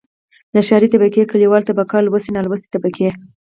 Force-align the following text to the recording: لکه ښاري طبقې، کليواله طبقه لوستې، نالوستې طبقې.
لکه 0.53 0.65
ښاري 0.67 0.87
طبقې، 0.93 1.29
کليواله 1.31 1.67
طبقه 1.69 1.95
لوستې، 2.05 2.31
نالوستې 2.35 2.67
طبقې. 2.75 3.09